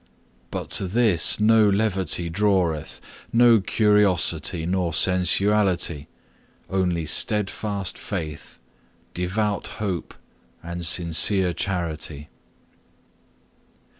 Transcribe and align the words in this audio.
But 0.49 0.71
to 0.71 0.87
this 0.87 1.39
no 1.39 1.69
levity 1.69 2.27
draweth, 2.27 2.99
no 3.31 3.59
curiosity, 3.61 4.65
nor 4.65 4.95
sensuality, 4.95 6.07
only 6.71 7.05
steadfast 7.05 7.99
faith, 7.99 8.57
devout 9.13 9.67
hope, 9.77 10.15
and 10.63 10.83
sincere 10.83 11.53
charity. 11.53 12.29